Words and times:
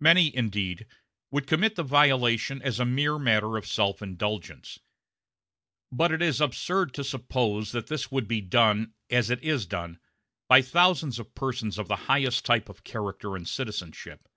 Many, 0.00 0.34
indeed, 0.34 0.84
would 1.30 1.46
commit 1.46 1.76
the 1.76 1.84
violation 1.84 2.60
as 2.60 2.80
a 2.80 2.84
mere 2.84 3.20
matter 3.20 3.56
of 3.56 3.68
self 3.68 4.02
indulgence; 4.02 4.80
but 5.92 6.10
it 6.10 6.20
is 6.20 6.40
absurd 6.40 6.92
to 6.94 7.04
suppose 7.04 7.70
that 7.70 7.86
this 7.86 8.10
would 8.10 8.26
be 8.26 8.40
done, 8.40 8.94
as 9.10 9.30
it 9.30 9.40
is 9.44 9.66
done, 9.66 10.00
by 10.48 10.60
thousands 10.60 11.20
of 11.20 11.36
persons 11.36 11.78
of 11.78 11.86
the 11.86 11.94
highest 12.10 12.44
type 12.44 12.68
of 12.68 12.82
character 12.82 13.36
and 13.36 13.46
citizenship. 13.46 14.28